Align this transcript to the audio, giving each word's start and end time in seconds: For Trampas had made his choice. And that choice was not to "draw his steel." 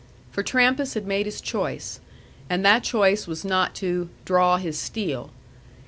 For 0.31 0.41
Trampas 0.41 0.95
had 0.95 1.05
made 1.05 1.27
his 1.27 1.39
choice. 1.41 1.99
And 2.49 2.65
that 2.65 2.81
choice 2.83 3.27
was 3.27 3.45
not 3.45 3.75
to 3.75 4.09
"draw 4.25 4.57
his 4.57 4.75
steel." 4.79 5.29